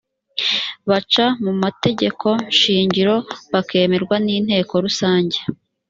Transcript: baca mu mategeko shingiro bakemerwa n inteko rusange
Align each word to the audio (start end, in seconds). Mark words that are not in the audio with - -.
baca 0.89 1.25
mu 1.43 1.51
mategeko 1.63 2.27
shingiro 2.59 3.15
bakemerwa 3.53 4.15
n 4.25 4.27
inteko 4.37 4.73
rusange 4.85 5.37